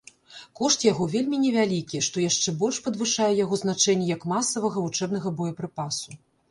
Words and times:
Кошт 0.59 0.85
яго 0.91 1.07
вельмі 1.15 1.37
невялікі, 1.43 2.01
што 2.09 2.25
яшчэ 2.25 2.55
больш 2.65 2.81
падвышае 2.89 3.31
яго 3.45 3.55
значэнне 3.65 4.13
як 4.17 4.21
масавага 4.37 4.77
вучэбнага 4.89 5.39
боепрыпасу. 5.41 6.23